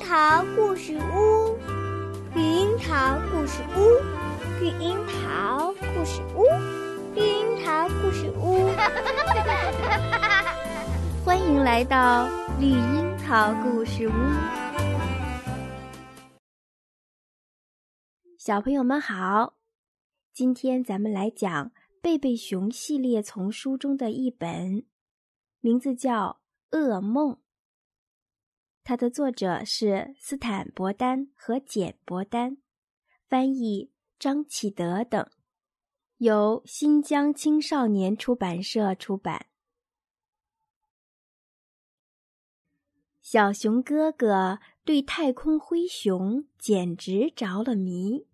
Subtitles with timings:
[0.00, 1.58] 桃故事屋，
[2.34, 4.00] 绿樱桃故事屋，
[4.60, 6.44] 绿樱桃故事屋，
[7.14, 8.68] 绿樱桃故事屋。
[11.24, 14.12] 欢迎来到绿樱桃故事屋，
[18.38, 19.54] 小朋友们好，
[20.32, 24.84] 今天咱们来讲贝贝熊系列丛书中的一本，
[25.60, 26.40] 名字叫
[26.78, 27.34] 《噩梦》。
[28.88, 32.56] 它的作者是斯坦伯丹和简伯丹，
[33.28, 35.30] 翻译张启德等，
[36.16, 39.44] 由新疆青少年出版社出版。
[43.20, 48.26] 小熊哥哥对太空灰熊简直着了迷。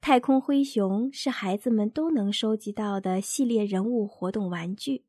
[0.00, 5.04] 太空灰熊是孩子们都能收集到的系列人物活动玩具。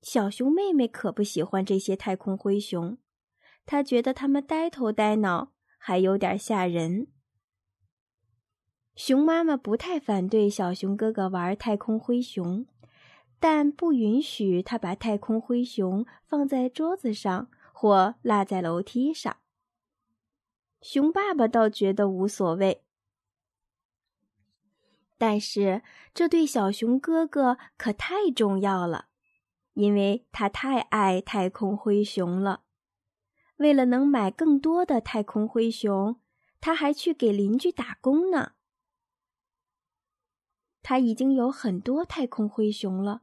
[0.00, 2.98] 小熊妹妹可不喜欢这些太空灰熊，
[3.64, 7.08] 他觉得他们呆头呆脑，还有点吓人。
[8.94, 12.66] 熊妈妈不太反对小熊哥哥玩太空灰熊。
[13.44, 19.36] 但不允许他把太空灰熊放在桌子上或落在楼梯上。
[20.80, 22.84] 熊爸爸倒觉得无所谓，
[25.18, 25.82] 但是
[26.14, 29.06] 这对小熊哥哥可太重要了，
[29.74, 32.62] 因为他太爱太空灰熊了。
[33.62, 36.20] 为了能买更多的太空灰熊，
[36.60, 38.52] 他还去给邻居打工呢。
[40.82, 43.22] 他已经有很多太空灰熊了。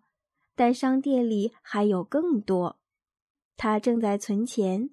[0.56, 2.80] 但商店里还有更多，
[3.56, 4.90] 他正在存钱，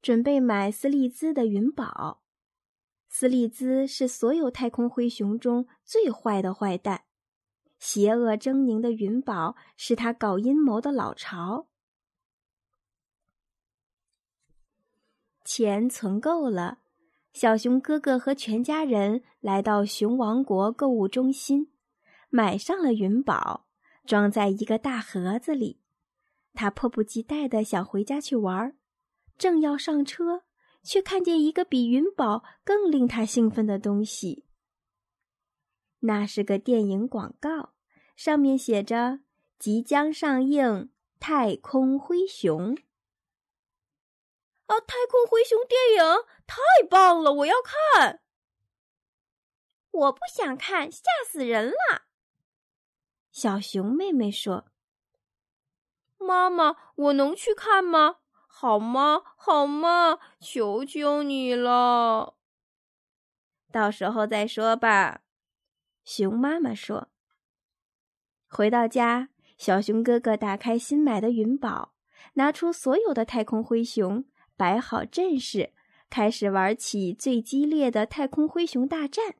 [0.00, 2.22] 准备买斯利兹的云宝。
[3.08, 7.02] 斯利兹是所有太空灰熊中最坏的坏蛋，
[7.80, 11.66] 邪恶狰狞的云宝是他搞阴谋的老巢。
[15.52, 16.78] 钱存够了，
[17.32, 21.72] 小熊哥哥和全家人来到熊王国购物中心，
[22.28, 23.66] 买上了云宝。
[24.06, 25.80] 装在一个大盒子里，
[26.54, 28.76] 他迫不及待地想回家去玩，
[29.36, 30.44] 正要上车，
[30.84, 34.44] 却看见一个比云宝更令他兴奋的东西。
[35.98, 37.72] 那是个电影广告，
[38.14, 39.18] 上面写着
[39.58, 42.78] “即将上映太空灰熊”。
[44.70, 48.20] 啊，太空灰熊电影太棒了，我要看！
[49.90, 52.02] 我不想看，吓死人了。
[53.32, 54.66] 小熊妹妹说
[56.18, 58.18] ：“妈妈，我能去看吗？
[58.46, 59.22] 好吗？
[59.36, 60.20] 好吗？
[60.38, 62.36] 求求你了！
[63.72, 65.22] 到时候再说吧。”
[66.04, 67.08] 熊妈妈说。
[68.46, 71.92] 回到家，小熊哥哥打开新买的云宝，
[72.34, 74.24] 拿出所有的太空灰熊，
[74.60, 75.72] 摆好阵势，
[76.10, 79.36] 开始玩起最激烈的太空灰熊大战。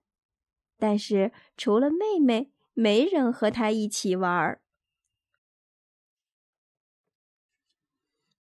[0.79, 2.53] 但是，除了妹妹。
[2.73, 4.59] 没人和他一起玩。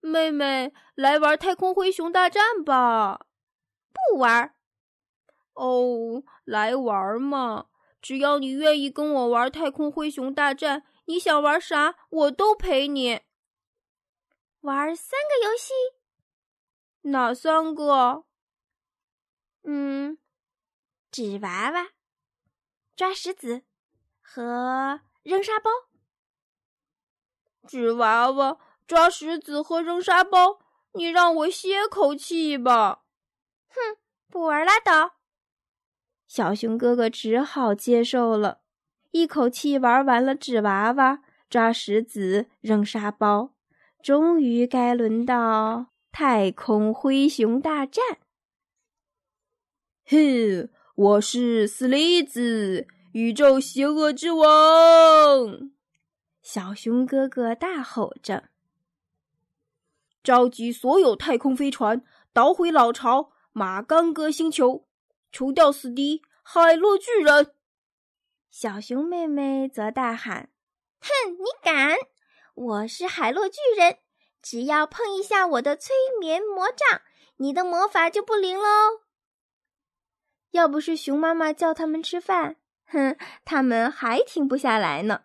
[0.00, 3.26] 妹妹，来玩太空灰熊大战吧！
[3.92, 4.54] 不玩。
[5.52, 7.66] 哦，来玩嘛！
[8.00, 13.20] 只要你愿意跟我玩太空灰熊大战，你想玩啥我都陪你。
[14.60, 15.74] 玩三个游戏？
[17.02, 18.24] 哪三个？
[19.62, 20.18] 嗯，
[21.10, 21.88] 纸娃娃，
[22.96, 23.62] 抓石子。
[24.32, 25.70] 和扔沙包，
[27.66, 30.60] 纸娃娃抓石子和扔沙包，
[30.92, 33.02] 你让我歇口气吧。
[33.68, 35.16] 哼，不玩拉倒。
[36.28, 38.60] 小熊哥哥只好接受了，
[39.10, 43.52] 一口气玩完了纸娃娃、抓石子、扔沙包，
[44.00, 48.04] 终于该轮到太空灰熊大战。
[50.06, 52.86] 哼，我是斯利兹。
[53.12, 55.72] 宇宙邪恶之王，
[56.42, 58.50] 小熊哥哥大吼着
[60.22, 64.86] ：“召集所有太空飞船，捣毁老巢马刚哥星球，
[65.32, 67.52] 除掉死敌海洛巨人！”
[68.48, 70.50] 小熊妹妹则大喊
[71.02, 71.96] ：“哼，你敢！
[72.54, 73.98] 我是海洛巨人，
[74.42, 77.02] 只要碰一下我的催眠魔杖，
[77.36, 79.02] 你的魔法就不灵喽！
[80.50, 82.56] 要不是熊妈妈叫他们吃饭。”
[82.92, 85.22] 哼，他们还停不下来呢。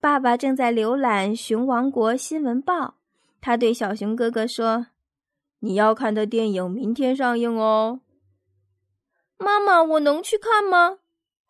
[0.00, 2.74] 爸爸正在浏览《熊王国新闻报》，
[3.42, 4.86] 他对小熊哥哥说
[5.60, 8.00] ：“你要看的电影明天上映哦。”
[9.36, 11.00] 妈妈，我能去看吗？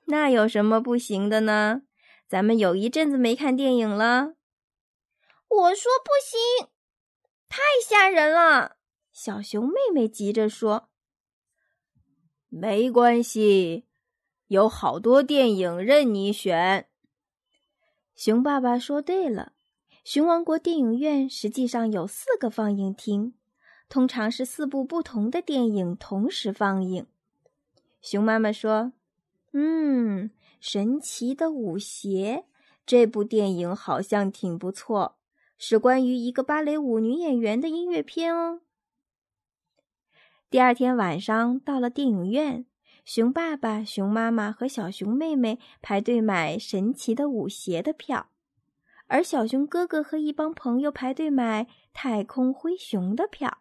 [0.06, 1.82] 那有什么不行的呢？
[2.26, 4.34] 咱们有一阵子没看电影了。
[5.56, 6.68] 我说不行。
[7.48, 8.76] 太吓人了！
[9.12, 10.88] 小熊妹妹急着说
[12.48, 13.86] ：“没关系，
[14.48, 16.88] 有好多电影任你选。”
[18.16, 19.52] 熊爸爸说：“对了，
[20.02, 23.34] 熊王国电影院实际上有四个放映厅，
[23.88, 27.06] 通常是四部不同的电影同时放映。”
[28.02, 28.92] 熊妈妈说
[29.54, 32.46] ：“嗯，神奇的舞鞋
[32.84, 35.16] 这部电影好像挺不错，
[35.58, 38.60] 是关于一个芭蕾舞女演员的音乐片哦。”
[40.50, 42.64] 第二天晚上到了电影院，
[43.04, 48.28] 熊爸爸、熊妈妈和小熊妹妹排队买《神奇的舞鞋》的票，
[49.06, 53.48] 而小熊哥哥和一帮朋友排队买《太空灰熊》的票。《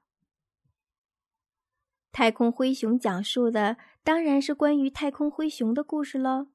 [2.15, 6.52] 太空灰熊》讲述的当然是关于太空灰熊的故事喽。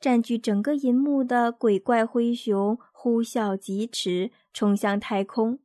[0.00, 5.58] 占据整个银幕的鬼怪灰熊呼啸疾驰，冲向太空，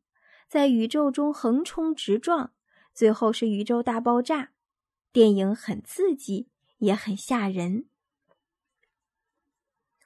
[0.47, 2.51] 在宇宙中横冲直撞。
[2.93, 4.51] 最后是宇宙大爆炸，
[5.11, 6.47] 电影很刺激，
[6.77, 7.85] 也很吓人。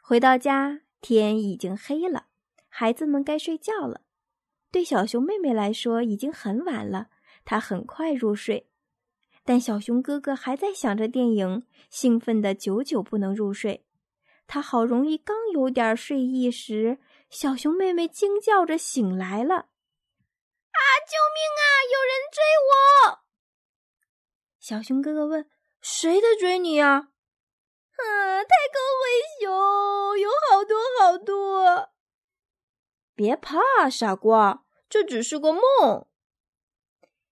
[0.02, 2.28] 回到家，天已经黑了，
[2.70, 4.02] 孩子们该睡觉了。
[4.72, 7.10] 对小熊妹妹来说，已经很晚了，
[7.44, 8.70] 她很快入睡。
[9.44, 13.86] 但小熊哥哥还在想着电影，兴奋的久久不能入睡。
[14.48, 16.98] 他好容易刚有点睡意时，
[17.30, 19.56] 小熊妹妹惊叫着醒来了。
[19.56, 20.80] 啊！
[21.06, 21.64] 救命啊！
[21.94, 23.20] 有人追我！
[24.60, 25.50] 小熊哥哥问
[25.82, 27.10] ：“谁在追你啊
[27.98, 31.90] ？”“啊，太空灰熊，有好多好多。
[33.16, 36.08] ”“别怕，傻瓜，这只是个梦。”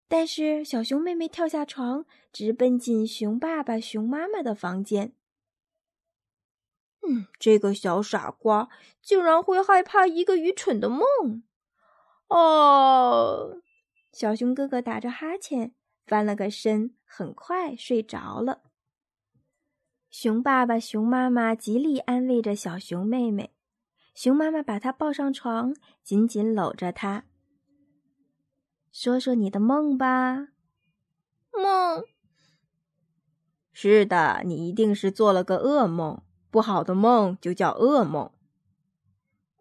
[0.07, 5.13] 但是小熊妹妹跳下床，直奔进熊爸爸、熊妈妈的房间。
[7.07, 8.69] “嗯，这个小傻瓜
[9.01, 11.01] 竟然会害怕一个愚蠢的梦。”
[12.27, 13.61] 哦，
[14.11, 15.73] 小熊哥哥打着哈欠，
[16.05, 18.63] 翻了个身，很快睡着了。
[20.09, 23.53] 熊爸爸、熊妈妈极力安慰着小熊妹妹，
[24.15, 27.25] 熊妈妈把她抱上床，紧紧搂着她，
[28.91, 30.47] 说说你的梦吧。
[31.51, 32.03] 梦，
[33.71, 36.23] 是的，你一定是做了个噩梦，
[36.55, 38.31] 不好的梦就叫噩梦。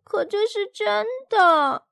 [0.05, 1.87] 可这是真的。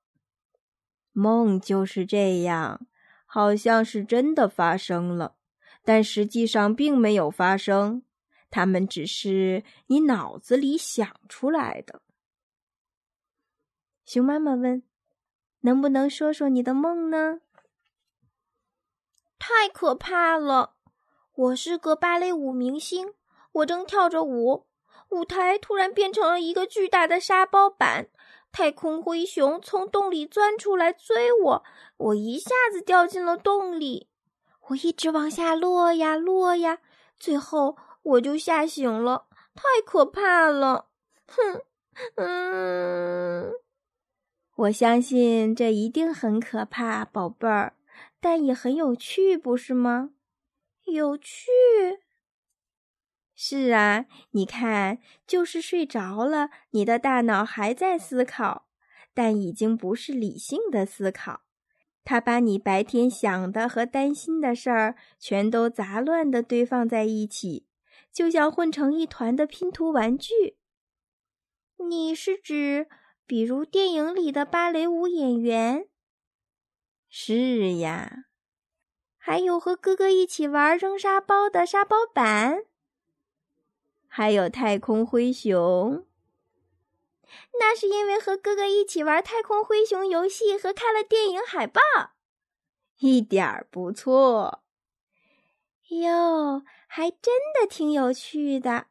[1.10, 2.86] 梦就是这样，
[3.26, 5.34] 好像是真的发生了，
[5.82, 8.04] 但实际上并没有发生，
[8.48, 12.02] 它们只是你脑子里想出来的。
[14.04, 14.84] 熊妈妈问
[15.62, 17.40] ：“能不能说说你的梦呢？”
[19.36, 20.76] 太可怕了！
[21.34, 23.14] 我是个芭蕾舞明星，
[23.50, 24.68] 我正跳着舞，
[25.12, 28.08] 舞台突然变成了一个巨大的沙包板。
[28.50, 31.64] 太空灰熊从洞里钻出来追我，
[31.96, 34.08] 我一下子掉进了洞里。
[34.68, 36.78] 我一直往下落呀落呀，
[37.18, 39.26] 最后我就吓醒了。
[39.54, 40.88] 太可怕了！
[41.28, 41.62] 哼，
[42.16, 43.52] 嗯，
[44.56, 47.74] 我相信这一定很可怕，宝贝儿，
[48.20, 50.10] 但也很有趣，不是吗？
[50.84, 51.50] 有趣。
[53.44, 58.68] 是啊，你看，就是睡着了，你的大脑还在思考，
[59.12, 61.40] 但已经不是理性的思考。
[62.04, 67.66] 它把你白天想的和担心的事儿全都杂乱的堆放在一起，
[68.12, 70.56] 就像混成一团的拼图玩具。
[71.78, 72.86] 你是指，
[73.26, 75.88] 比如电影里的芭蕾舞演员？
[77.08, 78.26] 是呀，
[79.18, 82.66] 还有和哥哥一起玩扔沙包的沙包板。
[84.14, 86.06] 还有太空灰熊，
[87.58, 91.80] 那是因为和哥哥一起玩太空灰熊游戏和看了电影海报，
[92.98, 94.62] 一点儿不错。
[95.88, 98.88] 哟，还真的挺有趣的。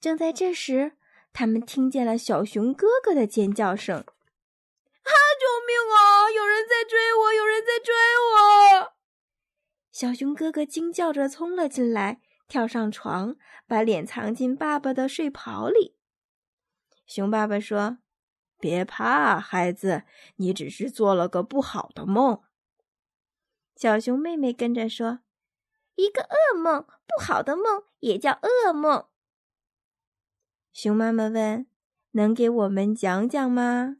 [0.00, 0.92] 正在这时，
[1.32, 3.96] 他们听见了小熊哥哥的尖叫声
[5.02, 6.30] ：“啊，救命啊！
[6.30, 8.92] 有人在追我，有人在追我！”
[9.90, 12.20] 小熊哥哥惊叫着冲了进来。
[12.46, 13.36] 跳上床，
[13.66, 15.96] 把脸藏进爸爸的睡袍里。
[17.06, 17.98] 熊爸爸说
[18.58, 20.04] ：“别怕，孩子，
[20.36, 22.42] 你只是做了个不好的梦。”
[23.76, 25.20] 小熊妹妹跟着说
[25.96, 29.06] ：“一个噩梦，不好的梦也叫噩梦。”
[30.72, 31.66] 熊妈妈问
[32.12, 33.96] ：“能给我们讲讲吗？”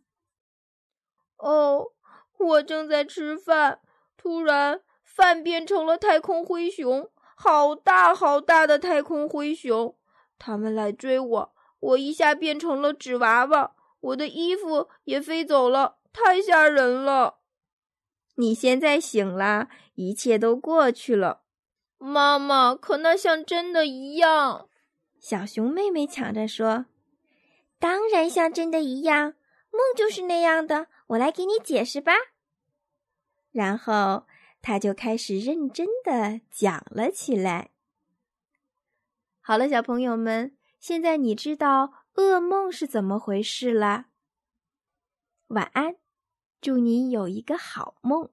[1.37, 1.93] 哦，
[2.39, 3.81] 我正在吃饭，
[4.17, 7.11] 突然饭变成了太空灰熊。
[7.35, 9.97] 好大好大的太空灰熊，
[10.38, 17.38] 他们来追我，我一下变成了纸娃娃，我的衣服也飞走了，太吓人了。
[18.37, 21.43] 你现在醒了，一切都过去了。
[21.99, 24.69] 妈妈，可那像真的一样。
[25.21, 26.87] 小熊妹妹抢着说
[27.79, 29.35] ：“当然像真的一样，
[29.71, 30.88] 梦就是那样的。
[31.09, 32.12] 我来给你解释吧。”
[33.53, 34.26] 然后
[34.66, 37.68] 他就开始认真的讲了起来。
[39.42, 44.06] 好了，小朋友们，现在你知道噩梦是怎么回事了。
[45.49, 45.97] 晚安，
[46.62, 48.30] 祝你有一个好梦。